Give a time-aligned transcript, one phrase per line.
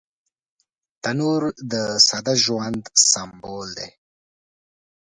[1.01, 1.73] تنور د
[2.07, 3.89] ساده ژوند سمبول دی